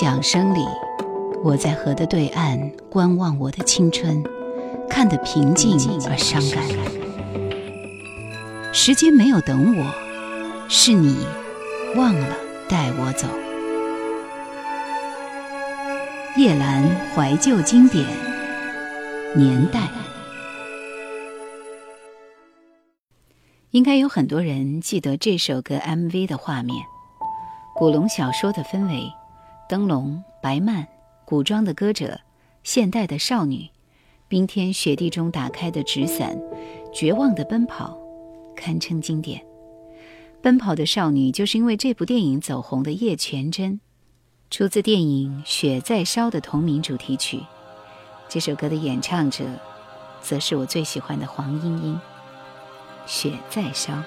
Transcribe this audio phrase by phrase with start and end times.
[0.00, 0.64] 桨声里，
[1.42, 4.22] 我在河的对岸观望我的青春，
[4.88, 5.76] 看得平静
[6.08, 6.62] 而伤感。
[8.72, 9.92] 时间没有等我，
[10.68, 11.26] 是你
[11.96, 12.28] 忘了
[12.68, 13.26] 带我走。
[16.36, 18.06] 夜阑怀旧经典
[19.34, 19.80] 年代，
[23.72, 26.86] 应该有很多人记得这首歌 MV 的画面，
[27.74, 29.12] 古龙小说的氛围。
[29.68, 30.86] 灯笼、白幔、
[31.26, 32.18] 古装的歌者、
[32.62, 33.68] 现代的少女，
[34.26, 36.38] 冰天雪地中打开的纸伞，
[36.90, 37.98] 绝望的奔跑，
[38.56, 39.44] 堪称经典。
[40.40, 43.78] 奔跑的少女就是因为这部电影走红的叶全真，
[44.50, 47.42] 出自电影《雪在烧》的同名主题曲。
[48.26, 49.44] 这首歌的演唱者，
[50.22, 52.00] 则是我最喜欢的黄莺莺。
[53.04, 54.02] 雪在烧。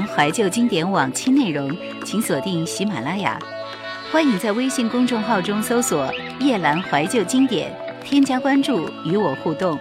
[0.00, 3.36] 怀旧经典往期内容，请锁定喜马拉雅。
[4.12, 7.74] 欢迎在微信公众号中搜索“夜兰怀旧经典”，
[8.04, 9.76] 添加关注与我互动。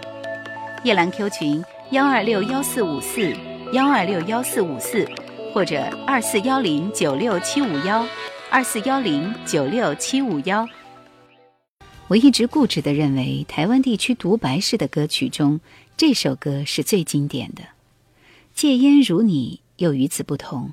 [0.84, 3.31] 夜兰 Q 群幺二六幺四五四
[3.74, 5.08] 幺二六幺四五四，
[5.54, 8.04] 或者二四幺零九六七五幺
[8.50, 10.68] 二四幺零九六七五幺。
[12.07, 15.60] 我一直固执地认为，台湾地区独白式的歌曲中，
[15.96, 17.62] 这首歌是最经典的。
[18.54, 20.72] 戒烟如你，又与此不同。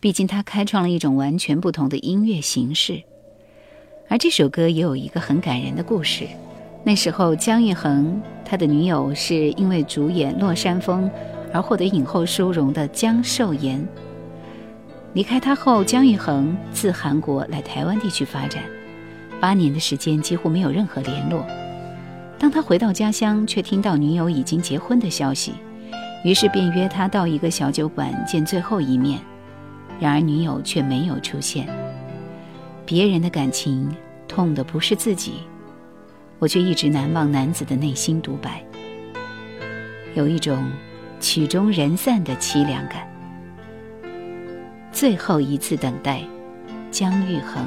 [0.00, 3.02] 毕竟，他开创了一种完全不同的音乐形式，
[4.08, 6.26] 而这首歌也有一个很感人的故事。
[6.84, 11.04] 那时候，姜育恒他的女友是因为主演《落山风》
[11.52, 13.86] 而获得影后殊荣的姜寿妍。
[15.14, 18.62] 离开他后，姜育恒自韩国来台湾地区发展，
[19.40, 21.46] 八年的时间几乎没有任何联络。
[22.38, 25.54] 当他回到家乡，却听到女友已经结婚的消息，
[26.24, 29.20] 于是便约他到一个小酒馆见最后一面。
[30.00, 31.68] 然而女友却没有出现。
[32.84, 33.94] 别人的感情
[34.26, 35.34] 痛的不是自己，
[36.40, 38.60] 我却一直难忘男子的内心独白，
[40.14, 40.68] 有一种
[41.20, 43.08] 曲终人散的凄凉感。
[44.90, 46.20] 最后一次等待，
[46.90, 47.64] 姜育恒。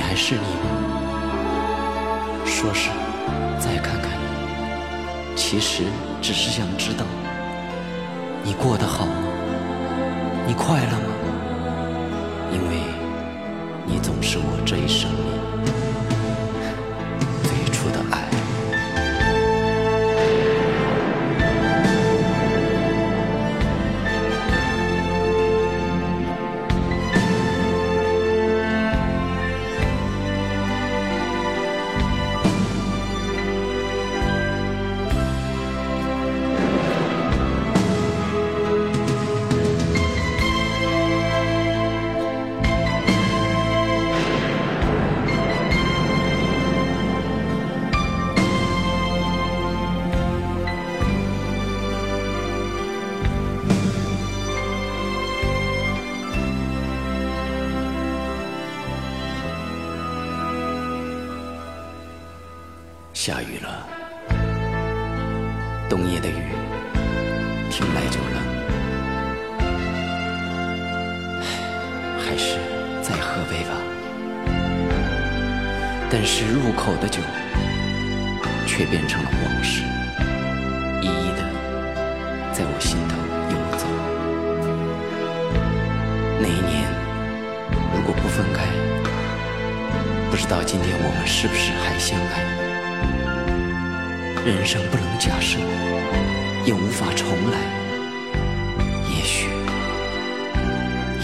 [0.00, 0.70] 你还是你吗？
[2.46, 2.88] 说是
[3.58, 5.82] 再看看你，其实
[6.22, 7.04] 只是想知道
[8.42, 9.12] 你过得好吗？
[10.46, 11.12] 你快乐吗？
[12.50, 12.76] 因为
[13.84, 15.39] 你总是我这一生里。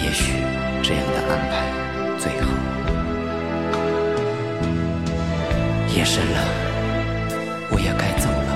[0.07, 0.33] 也许
[0.85, 1.67] 这样的安排
[2.17, 2.47] 最好。
[5.93, 6.39] 夜深了，
[7.73, 8.51] 我也该走了。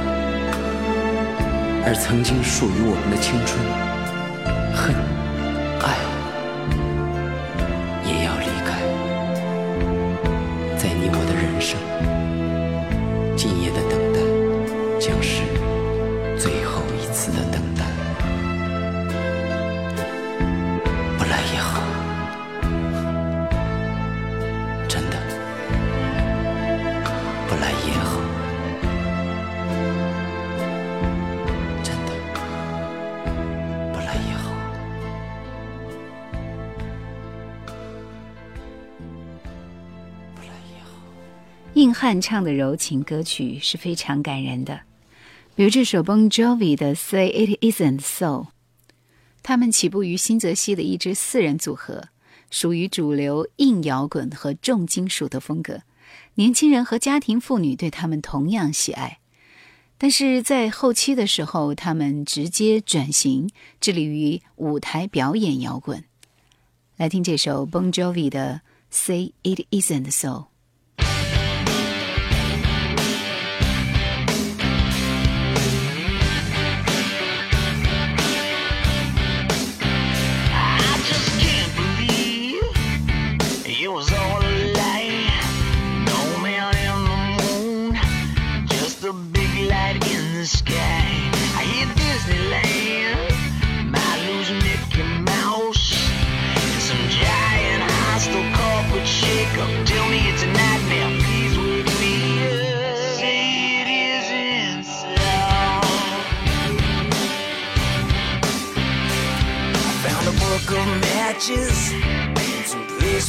[1.85, 3.59] 而曾经属于我们的青春、
[42.11, 44.81] 硬汉唱的柔情歌曲是非常感人的，
[45.55, 48.27] 比如这首 Bon Jovi 的《Say It Isn't So》。
[49.45, 52.09] 他们起步于新泽西的一支四人组合，
[52.51, 55.83] 属于主流硬摇滚和重金属的风格。
[56.35, 59.21] 年轻人和家庭妇女对他们同样喜爱。
[59.97, 63.49] 但是在后期的时候，他们直接转型，
[63.81, 66.03] 致力于舞台表演摇滚。
[66.97, 68.63] 来听这首 Bon Jovi 的
[68.97, 70.29] 《Say It Isn't So》。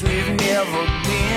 [0.03, 1.30] We've never been.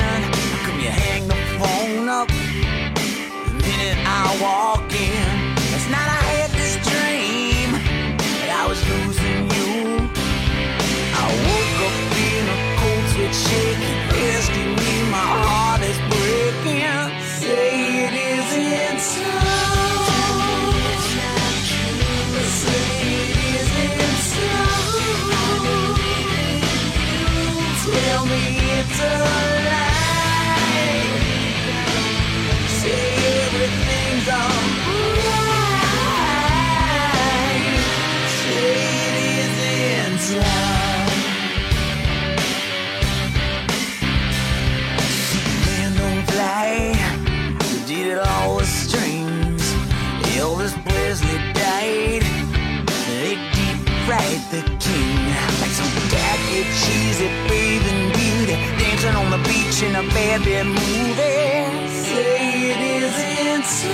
[59.04, 61.90] Beauty on the beach in a bad, bad movie.
[61.90, 63.92] Say it isn't so.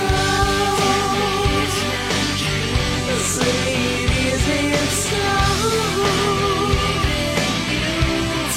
[3.35, 5.25] Say it isn't so.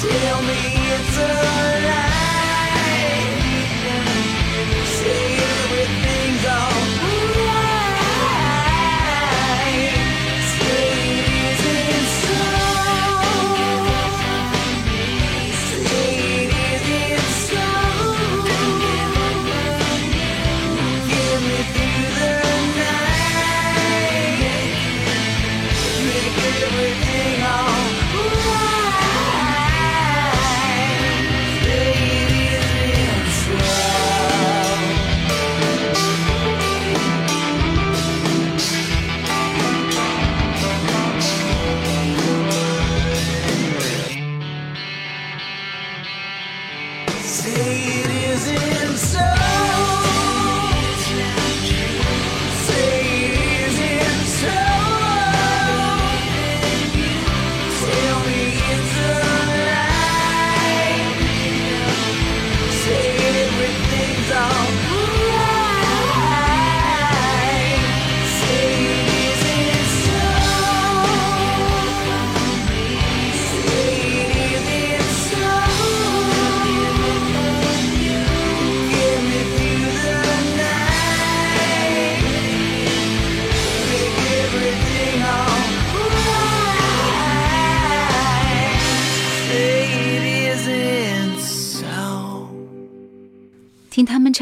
[0.01, 0.61] Tell me
[0.95, 1.84] it's a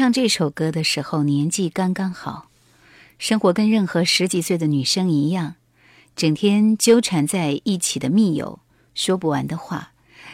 [0.04, 2.50] 唱这首歌的时候，年纪刚刚好，
[3.18, 5.54] 生活跟任何十几岁的女生一样，
[6.14, 8.58] 整天纠缠在一起的密友，
[8.94, 9.92] 说不完的话，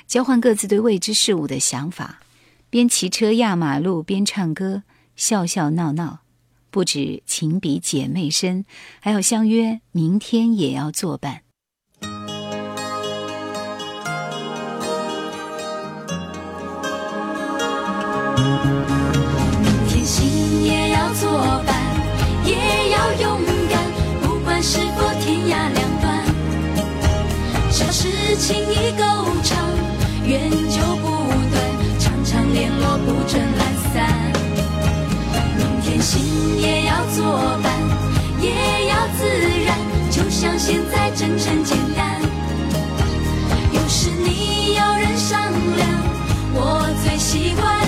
[0.09, 2.19] 交换各自对未知事物的想法，
[2.69, 4.83] 边骑车压马路边唱歌，
[5.15, 6.19] 笑笑闹闹，
[6.73, 8.65] 不止情比姐妹深，
[8.99, 11.43] 还要相约明天也要作伴。
[28.31, 29.03] 事情已够
[29.43, 29.59] 长，
[30.25, 31.09] 缘就不
[31.51, 34.33] 断，常常联络不准懒散。
[35.59, 37.73] 明天心也要作伴，
[38.41, 39.27] 也要自
[39.67, 39.77] 然，
[40.13, 42.23] 就像现在真诚简单。
[43.73, 45.37] 有时你要人商
[45.77, 45.89] 量，
[46.55, 47.81] 我最习惯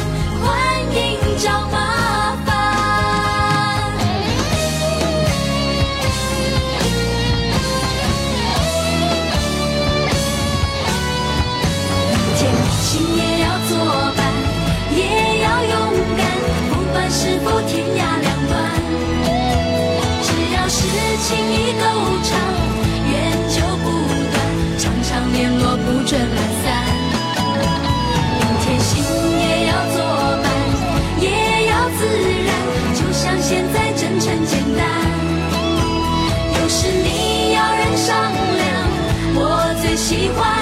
[21.32, 21.84] 情意够
[22.28, 22.30] 长，
[23.10, 23.12] 缘
[23.48, 23.88] 就不
[24.32, 24.36] 断，
[24.78, 26.64] 常常联络不准懒散，
[28.38, 29.02] 明天心
[29.40, 29.96] 也要作
[30.42, 30.44] 伴，
[31.20, 31.26] 也
[31.70, 32.04] 要自
[32.44, 32.50] 然，
[32.94, 34.84] 就像现在真诚简单，
[36.60, 38.14] 有时你要人商
[38.58, 38.68] 量，
[39.34, 40.61] 我最喜欢。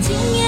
[0.00, 0.39] 经验。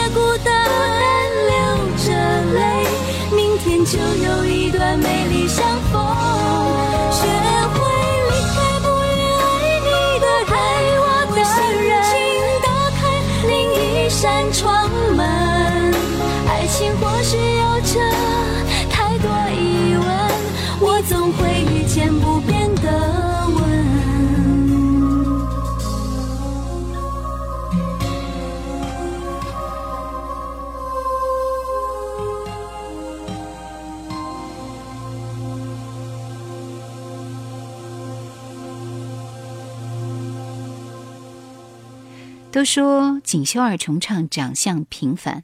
[42.53, 45.43] 都说锦绣二重唱长相平凡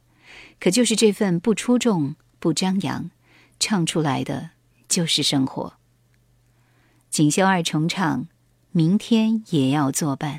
[0.61, 3.11] 可就是这份不出众不张扬
[3.59, 4.51] 唱出来的
[4.91, 5.79] 就是生活。
[7.09, 8.29] 锦绣二重唱
[8.73, 10.39] 明天也要作伴。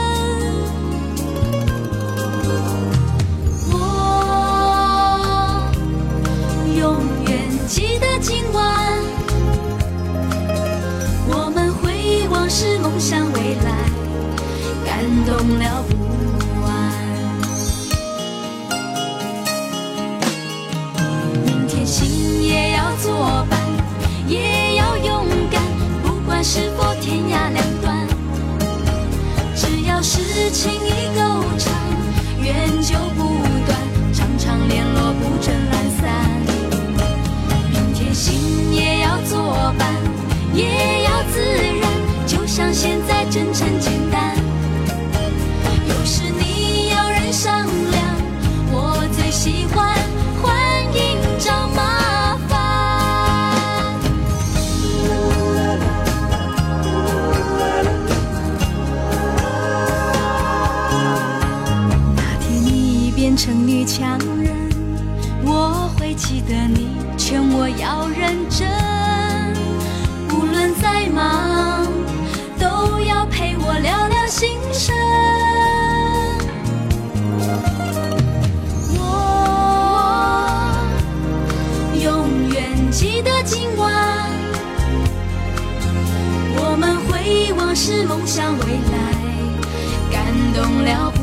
[15.59, 15.95] 了不
[16.61, 16.69] 完。
[21.45, 23.59] 明天心也要作伴，
[24.27, 25.61] 也要勇敢，
[26.03, 28.07] 不管是否天涯两端，
[29.55, 31.21] 只要是情意够
[31.57, 31.73] 长，
[32.39, 33.23] 缘就不
[33.65, 33.77] 断，
[34.13, 36.41] 常常联络不准懒散。
[37.71, 39.87] 明天心也要作伴，
[40.53, 41.39] 也要自
[41.79, 41.81] 然，
[42.27, 43.67] 就像现在真诚
[64.01, 64.57] 强人，
[65.45, 68.67] 我会记得你劝我要认真，
[70.31, 71.85] 无论再忙，
[72.57, 74.95] 都要陪我聊聊心声。
[78.97, 79.03] 我
[82.01, 84.27] 永远记得今晚，
[86.55, 89.13] 我们回忆往事，梦想未来，
[90.11, 91.13] 感动了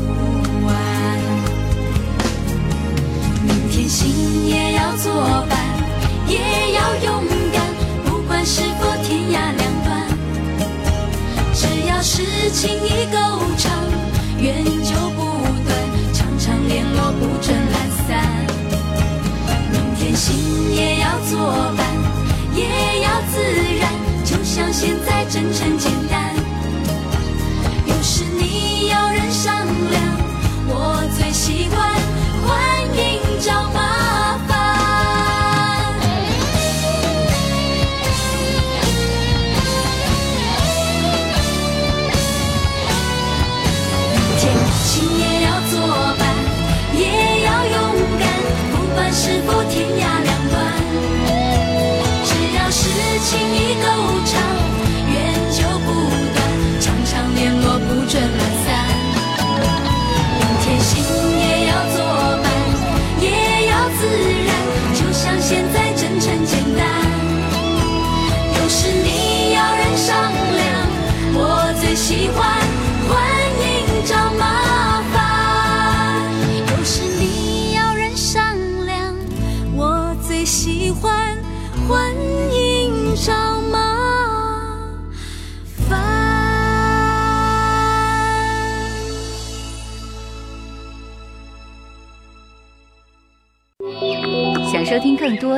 [5.01, 5.13] 作
[5.49, 5.57] 伴，
[6.27, 7.63] 也要勇敢，
[8.03, 10.05] 不管是否天涯两端，
[11.53, 13.17] 只要是情谊够
[13.57, 13.71] 长，
[14.37, 15.21] 缘就不
[15.65, 15.73] 断，
[16.13, 18.27] 常常联络不准懒散。
[19.71, 20.35] 明天心
[20.75, 21.85] 也要作伴，
[22.53, 23.39] 也要自
[23.79, 23.89] 然，
[24.25, 26.35] 就像现在真诚简单。
[27.85, 30.03] 有时你要人商量，
[30.67, 31.88] 我最喜欢欢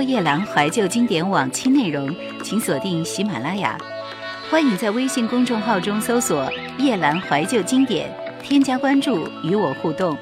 [0.01, 3.77] 夜兰怀旧经典往期内容，请锁定喜马拉雅。
[4.49, 8.11] 欢迎在微信公众号中搜索“夜兰怀旧经典”，
[8.43, 10.17] 添加关注与我互动。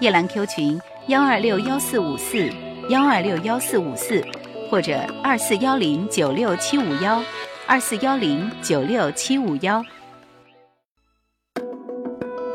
[0.00, 2.50] 夜兰 Q 群幺二六幺四五四
[2.88, 4.22] 幺二六幺四五四，
[4.70, 7.22] 或者二四幺零九六七五幺
[7.66, 9.82] 二四幺零九六七五幺。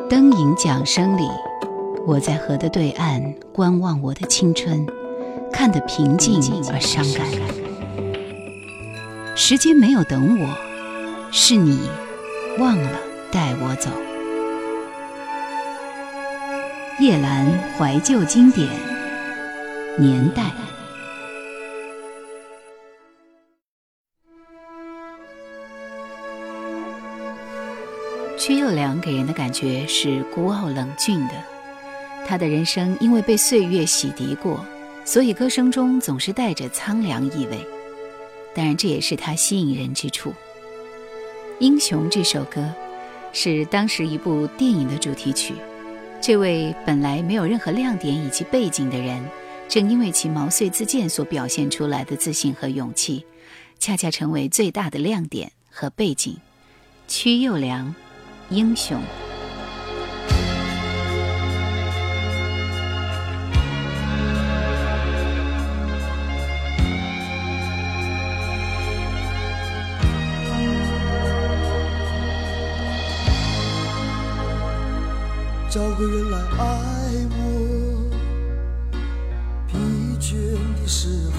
[0.10, 1.28] 灯影桨声里，
[2.06, 3.20] 我在河的对岸
[3.52, 4.86] 观望我的青春，
[5.54, 6.42] 看得平静
[6.74, 7.28] 而伤感。
[9.36, 10.58] 时间没有等我，
[11.32, 11.90] 是你
[12.58, 12.90] 忘了
[13.32, 13.90] 带我走。
[17.00, 17.46] 叶兰
[17.78, 18.68] 怀旧经典
[19.98, 20.52] 年代。
[28.38, 31.34] 屈又良给人的感觉是孤傲冷峻的，
[32.28, 34.66] 他的人生因为被岁月洗涤过，
[35.06, 37.60] 所以歌声中总是带着苍凉意味。
[38.56, 40.30] 当然，这也是他吸引人之处。
[41.60, 42.74] 《英雄》这首歌
[43.32, 45.54] 是当时一部电影的主题曲。
[46.22, 49.22] 这位本来没有任何亮点以及背景的人，
[49.68, 53.26] 正因为其毛遂自荐所表现出来的自信和勇气，
[53.80, 56.38] 恰恰成为最大的亮点和背景。
[57.08, 57.94] 屈又良，
[58.50, 59.02] 英雄。
[75.74, 78.12] 找个人来爱我，
[79.68, 79.76] 疲
[80.20, 80.36] 倦
[80.80, 81.34] 的时候，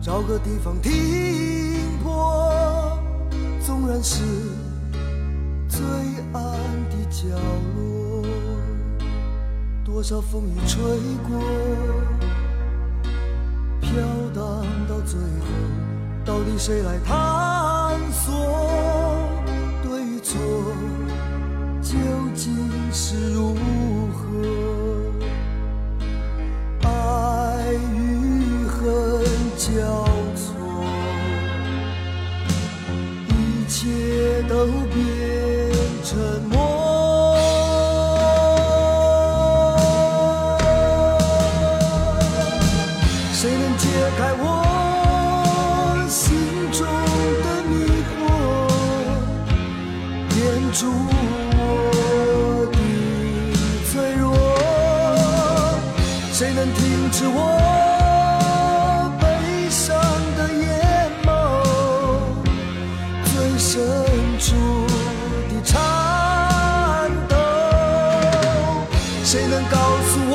[0.00, 2.96] 找个地方停泊，
[3.60, 4.22] 纵然是
[5.68, 5.84] 最
[6.32, 6.42] 暗
[6.90, 7.26] 的角
[7.74, 8.24] 落，
[9.84, 10.80] 多少风雨吹
[11.28, 11.40] 过，
[13.80, 13.90] 飘
[14.32, 15.46] 荡到最后，
[16.24, 18.32] 到底谁来探索？
[19.82, 20.38] 对与错。
[22.36, 22.54] 竟
[22.92, 23.54] 是如
[24.12, 24.22] 何？
[26.82, 29.24] 爱与恨
[29.56, 29.64] 交
[30.36, 30.44] 错，
[33.28, 33.32] 一
[33.66, 34.66] 切都
[63.68, 63.82] 深
[64.38, 64.54] 处
[65.50, 67.34] 的颤抖？
[69.24, 69.76] 谁能告
[70.06, 70.34] 诉我，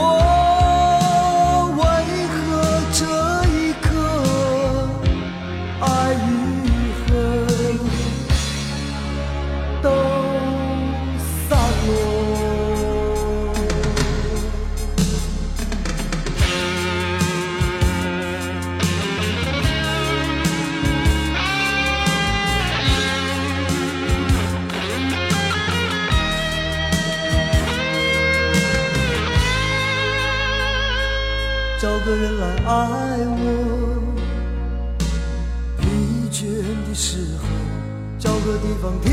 [32.72, 32.78] 爱
[33.28, 33.44] 我，
[35.78, 35.84] 疲
[36.32, 36.40] 倦
[36.88, 37.44] 的时候，
[38.18, 39.12] 找个地方停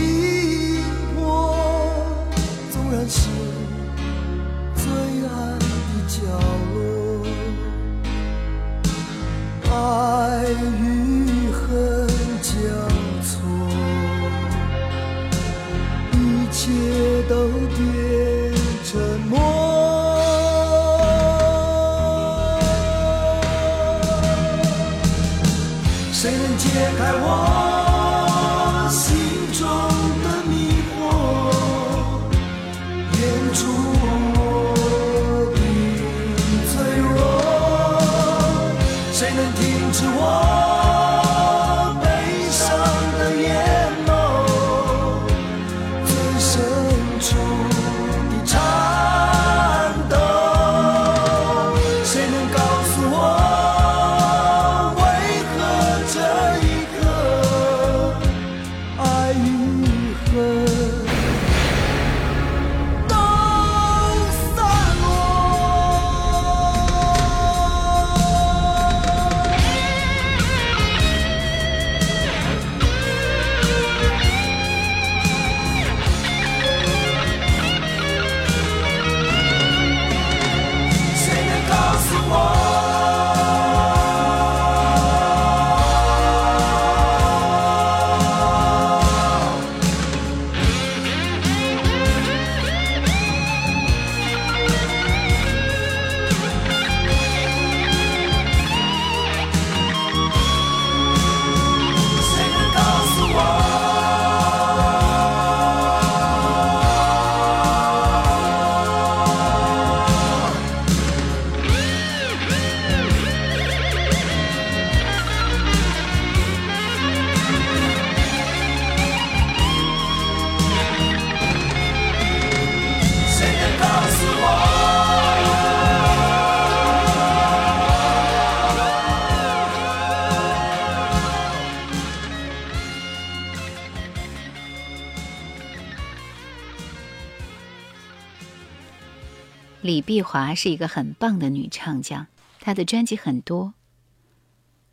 [140.19, 142.27] 李碧华是一个很棒的女唱将，
[142.59, 143.75] 她的专辑很多。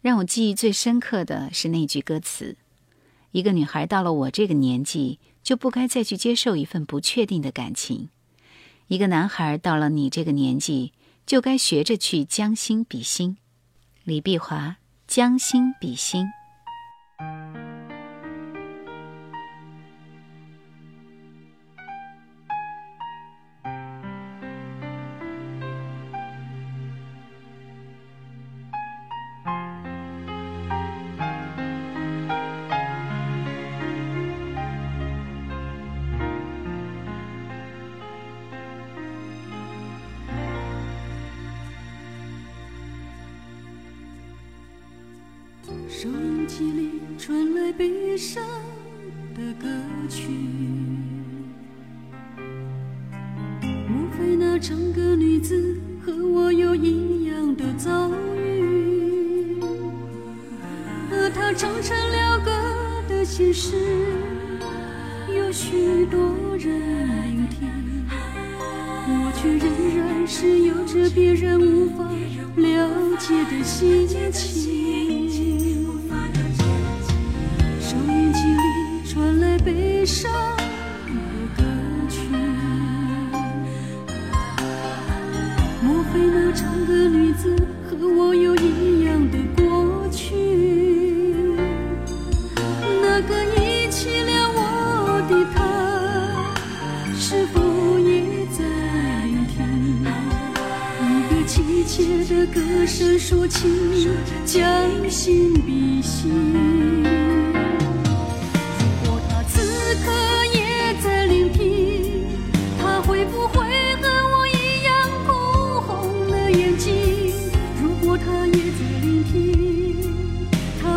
[0.04, 2.58] 让我记忆最深刻的是那句歌词
[3.34, 8.10] ：“一个女孩到了我这个年纪，就不该再去接受一份不确定的感情；
[8.86, 10.94] 一个男孩到了你这个年纪，
[11.26, 13.38] 就该学着去将心比心。”
[14.06, 16.28] 李碧华，将心比心。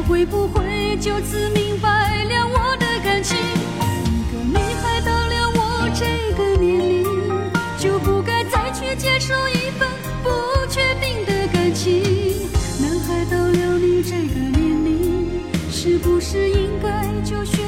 [0.08, 3.36] 会不会就此明白了我的感情？
[3.36, 7.04] 一个女孩到了我这个年龄，
[7.78, 9.86] 就不该再去接受一份
[10.22, 10.30] 不
[10.70, 12.48] 确定的感情。
[12.80, 17.58] 男孩到了你这个年龄，是不是应该就学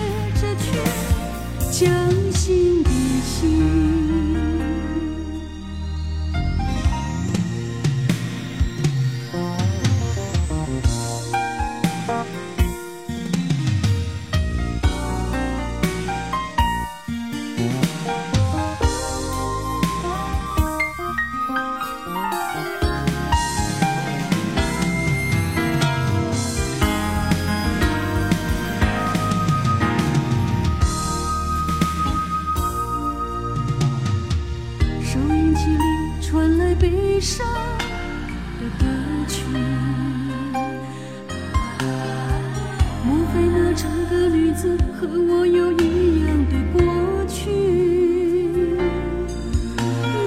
[45.00, 46.78] 和我有一样的过
[47.26, 47.48] 去？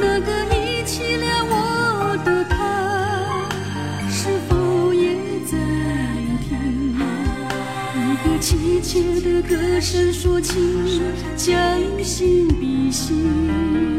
[0.02, 3.48] 那个遗弃了我的他，
[4.10, 5.56] 是否也在
[6.18, 6.50] 聆听？
[7.94, 8.90] 一个凄切
[9.22, 11.04] 的歌声说起，
[11.38, 11.54] 将
[12.04, 13.93] 心比心。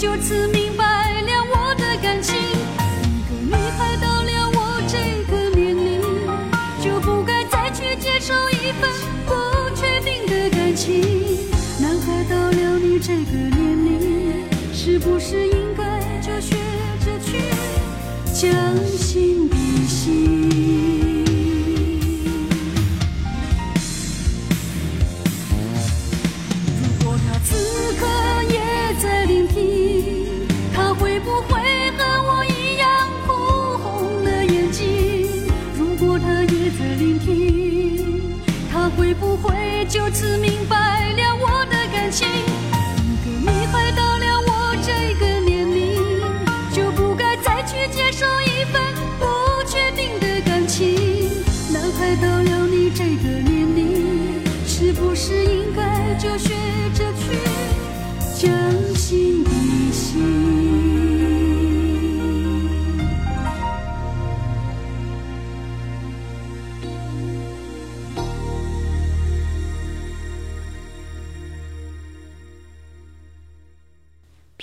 [0.00, 0.82] 就此明白
[1.20, 2.34] 了我的感情？
[2.34, 6.00] 一个女孩到了我这个年龄，
[6.82, 8.88] 就不该再去接受一份
[9.26, 9.34] 不
[9.76, 11.02] 确定的感情。
[11.82, 16.56] 男孩到了你这个年龄，是不是应该就学
[17.04, 17.36] 着去
[18.32, 18.50] 将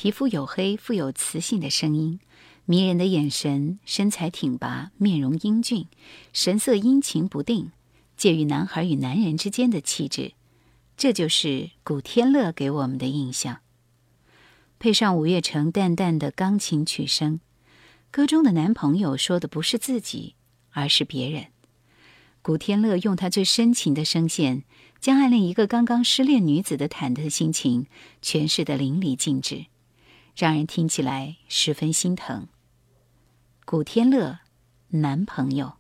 [0.08, 2.22] 皮肤黝黑、富有磁性的声音，
[2.64, 5.86] 迷人的眼神，身材挺拔，面容英俊，
[6.32, 7.74] 神色阴晴不定，
[8.16, 10.32] 介于男孩与男人之间的气质，
[10.96, 13.58] 这就是古天乐给我们的印象。
[14.80, 17.42] 配上五月城淡淡的钢琴曲声，
[18.10, 20.36] 歌中的男朋友说的不是自己，
[20.72, 21.48] 而是别人。
[22.42, 24.64] 古天乐用他最深情的声线，
[25.02, 27.88] 将暗恋一个刚刚失恋女子的忐忑心情
[28.24, 29.66] 诠释得淋漓尽致。
[30.38, 32.48] 让人听起来十分心疼。
[33.66, 34.38] 古天乐，
[34.90, 35.74] 男朋友。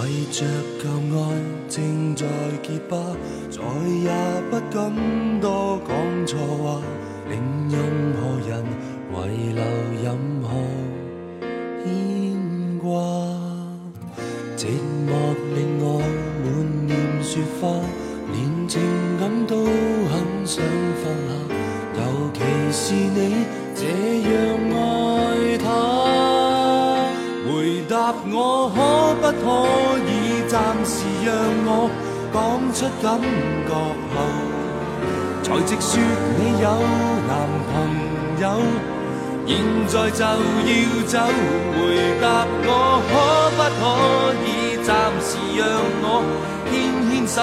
[0.00, 0.46] 为着
[0.82, 0.88] 旧
[1.20, 2.26] 爱正在
[2.62, 2.98] 结疤，
[3.48, 4.10] 再也
[4.50, 4.92] 不敢
[5.40, 6.82] 多讲错话，
[7.30, 7.80] 令任
[8.12, 8.62] 何人
[9.32, 9.64] 遗留
[10.04, 10.04] 任
[10.42, 10.48] 何
[11.82, 11.88] 牵
[12.78, 12.90] 挂。
[14.54, 14.66] 寂
[15.08, 15.10] 寞
[15.54, 15.86] 令我
[16.44, 16.46] 满
[16.84, 16.90] 面
[17.22, 17.62] 雪花，
[18.30, 18.78] 连情
[19.18, 20.62] 感都很想
[21.02, 21.32] 放下，
[21.96, 22.00] 尤
[22.34, 22.38] 其
[22.70, 23.82] 是你这
[24.28, 24.70] 样
[32.82, 33.70] 出感觉
[34.12, 34.14] 后，
[35.44, 35.90] 才直说
[36.36, 36.66] 你有
[37.28, 37.32] 男
[37.70, 37.72] 朋
[38.40, 38.44] 友。
[39.46, 39.50] 现
[39.86, 40.26] 在就要
[41.06, 41.14] 走，
[41.74, 41.78] 回
[42.20, 42.24] 答
[42.64, 42.68] 我
[43.08, 43.10] 可
[43.56, 43.82] 不可
[44.44, 44.48] 以
[44.82, 45.60] 暂时让
[46.02, 46.04] 我
[46.70, 46.72] 牵
[47.08, 47.36] 牵手？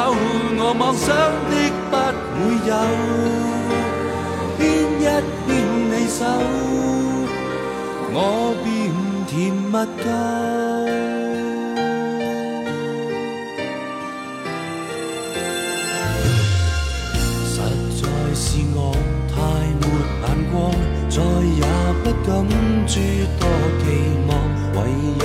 [0.57, 1.07] 我妄想
[1.49, 1.53] 的
[1.89, 1.93] 不
[2.35, 2.71] 会有，
[4.57, 4.59] 牵
[4.99, 5.01] 一
[5.47, 5.49] 牵
[5.89, 6.19] 你手，
[8.11, 8.15] 我
[8.63, 8.67] 便
[9.27, 9.71] 甜蜜
[10.03, 10.88] 够。
[22.29, 22.45] 敢
[22.85, 22.99] 诸
[23.39, 23.49] 多
[23.79, 23.83] 期
[24.27, 24.29] 望，
[24.75, 24.77] 为
[25.17, 25.23] 任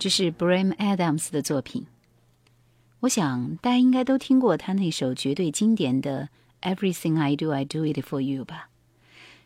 [0.00, 1.86] 这是 Bryan Adams 的作品。
[3.00, 6.30] 我想大家应该都听过他那首绝对经典的
[6.74, 8.70] 《Everything I Do, I Do It For You》吧？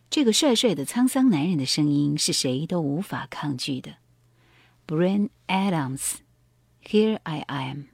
[0.08, 3.96] 这个帅帅的沧桑男人的声音是谁都无法抗拒的。
[4.86, 7.93] Bryan Adams，Here I Am。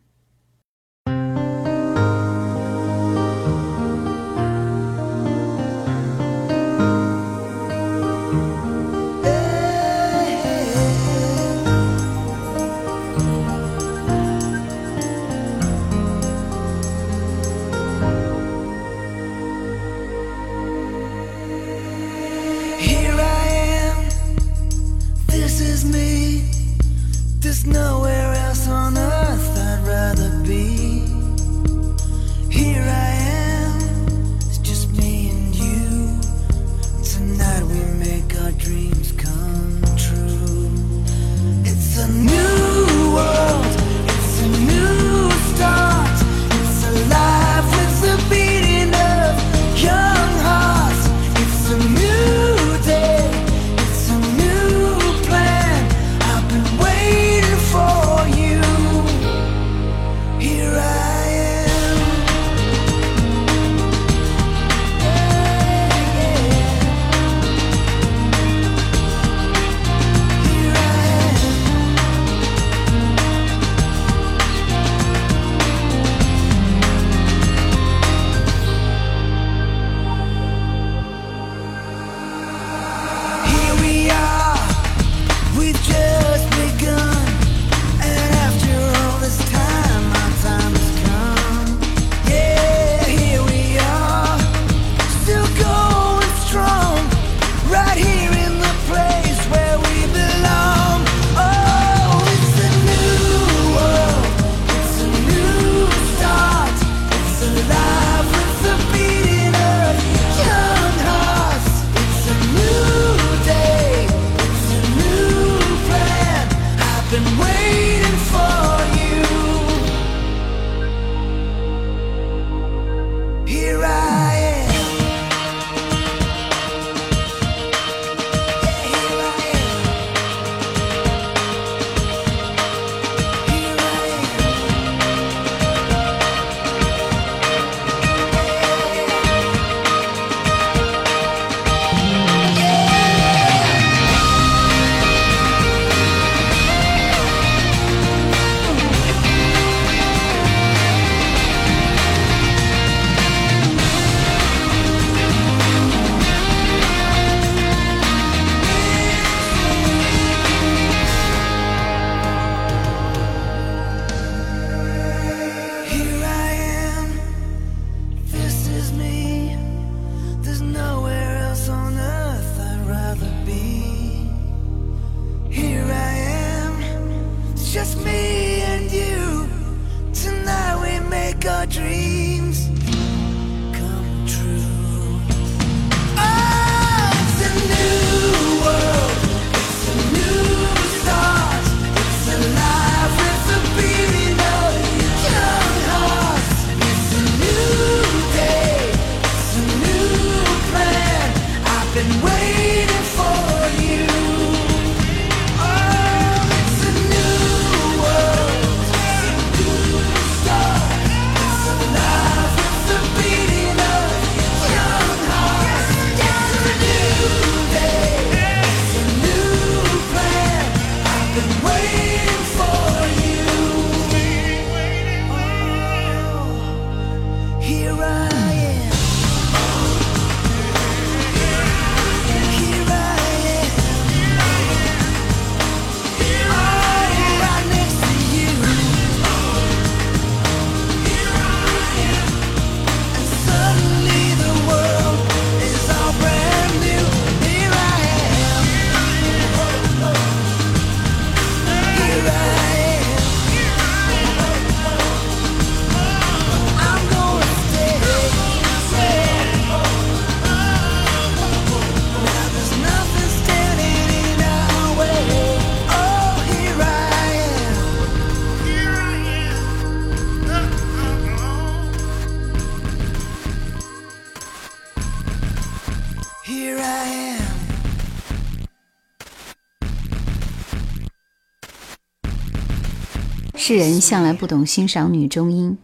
[284.00, 285.76] 向来不懂欣赏女中音，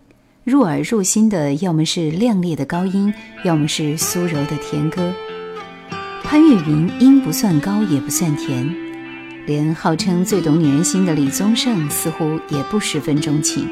[0.42, 3.12] 入耳入心的要么是亮丽的高音，
[3.44, 5.12] 要么是酥柔的甜歌。
[6.24, 8.74] 潘越云音不算高，也不算甜，
[9.46, 13.68] 连号称最懂女人心的李宗盛似乎也不十分钟情。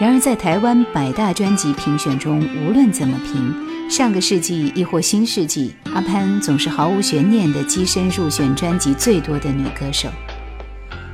[0.00, 10.08] 然而，在台湾百大专辑评选中，无论怎么评，上个世纪亦或新世纪，阿潘总是毫无悬念地跻身入选专辑最多的女歌手。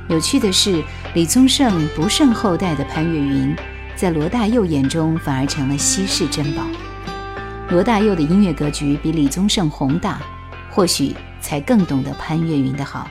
[0.09, 0.81] 有趣的是，
[1.17, 3.55] 李宗盛不胜后代的潘越云，
[3.95, 6.61] 在罗大佑眼中反而成了稀世珍宝。
[7.71, 10.21] 罗大佑的音乐格局比李宗盛宏大，
[10.69, 13.09] 或许才更懂得潘越云的好。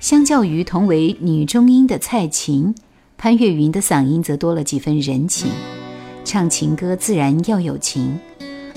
[0.00, 2.74] 相较于同为女中音的蔡琴，
[3.16, 5.48] 潘越云的嗓音则多了几分人情，
[6.24, 8.18] 唱情歌自然要有情。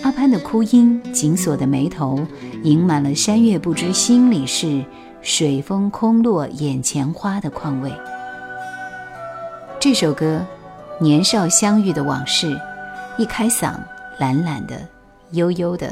[0.04, 2.28] 阿潘的哭音，紧锁的眉头，
[2.62, 4.86] 盈满了山月不知心里事。
[5.24, 7.92] 水风空落眼前花的况味。
[9.82, 10.46] 这首歌，
[11.00, 12.56] 年少相遇的往事，
[13.18, 13.74] 一开嗓，
[14.20, 14.80] 懒懒的，
[15.32, 15.92] 悠悠的。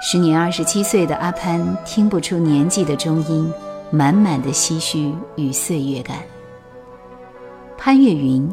[0.00, 3.52] 时年二十七岁的阿潘，听不出年纪的中音，
[3.90, 6.20] 满满的唏嘘与岁月感。
[7.76, 8.50] 潘越云，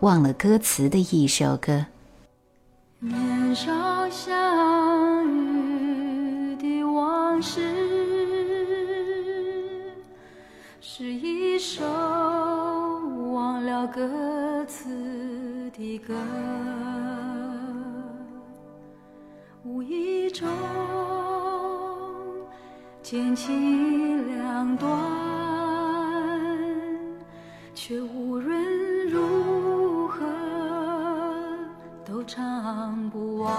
[0.00, 1.86] 忘了歌词的一首歌。
[2.98, 3.70] 年少
[4.10, 7.60] 相遇的往事。
[10.80, 11.84] 是一首
[13.70, 16.12] 了歌词的歌，
[19.62, 20.48] 无意中
[23.00, 24.90] 捡起两段，
[27.72, 30.26] 却无论如何
[32.04, 33.54] 都唱不完。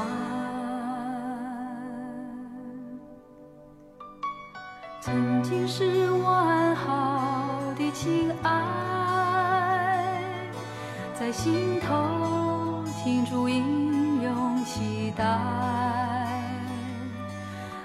[4.99, 7.89] 曾经是完好的。
[7.93, 8.49] 情爱
[11.21, 15.23] 在心头停驻，英勇期待，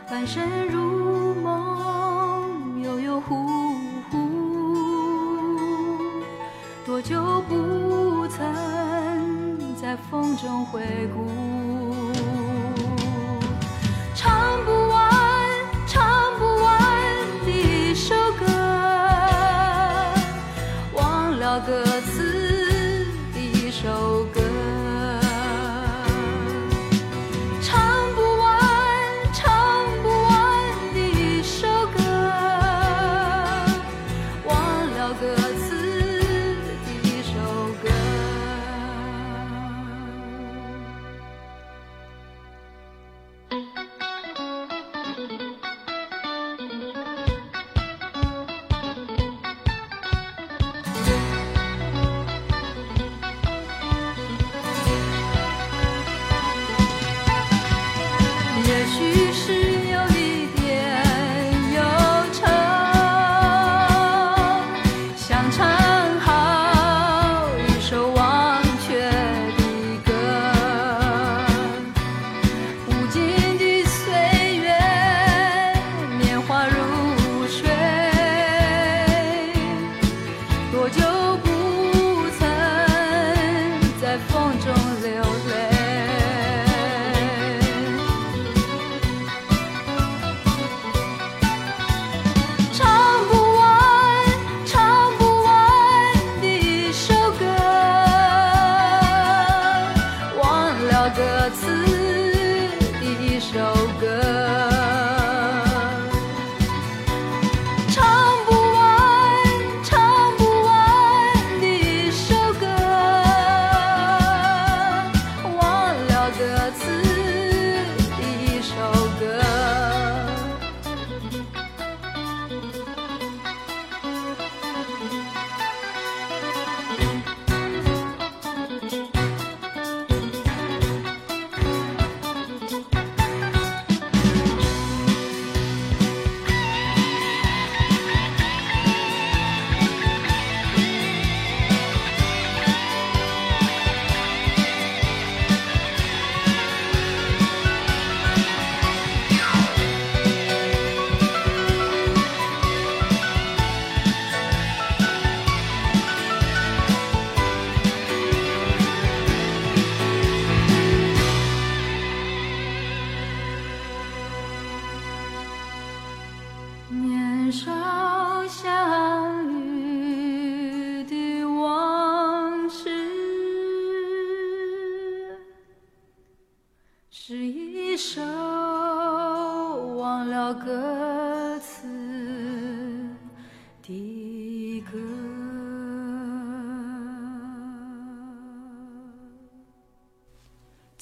[0.09, 3.37] 半生如梦，悠悠忽
[4.11, 4.17] 忽，
[6.87, 10.81] 多久不曾在风中回
[11.15, 11.76] 顾。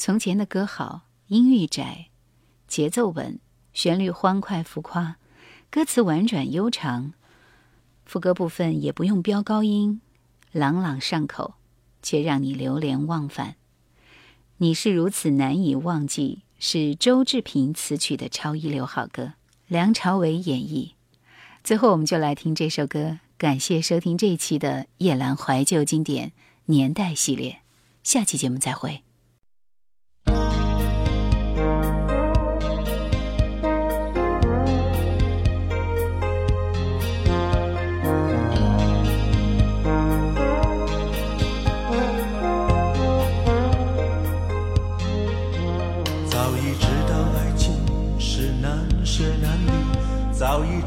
[0.05, 2.09] 从前的歌好，音域窄，
[2.69, 3.39] 节奏稳，
[3.73, 5.17] 旋律欢快浮夸，
[5.71, 7.15] 歌词婉转悠长，
[8.05, 10.03] 副歌部分也不用飙高音，
[10.53, 11.55] 朗朗上口，
[12.03, 13.57] 却让你流连忘返。
[14.59, 19.33] 你是如此难以忘记，是周志平词曲的超一流好歌，
[19.69, 20.91] 梁朝伟演绎。
[21.63, 23.21] 最后，我们就来听这首歌。
[23.39, 26.33] 感谢收听这一期的夜阑怀旧经典
[26.67, 27.63] 年代系列，
[28.03, 29.03] 下期节目再会。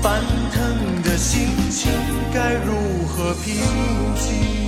[0.00, 0.22] 翻
[0.52, 1.90] 腾的心情
[2.32, 3.54] 该如何平
[4.14, 4.67] 静？